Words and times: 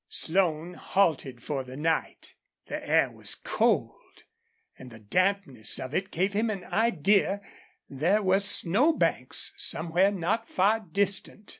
Slone 0.09 0.73
halted 0.73 1.43
for 1.43 1.63
the 1.63 1.77
night. 1.77 2.33
The 2.65 2.89
air 2.89 3.11
was 3.11 3.35
cold. 3.35 4.23
And 4.75 4.89
the 4.89 4.97
dampness 4.97 5.77
of 5.77 5.93
it 5.93 6.09
gave 6.09 6.33
him 6.33 6.49
an 6.49 6.63
idea 6.63 7.39
there 7.87 8.23
were 8.23 8.39
snow 8.39 8.93
banks 8.93 9.53
somewhere 9.57 10.09
not 10.09 10.49
far 10.49 10.79
distant. 10.79 11.49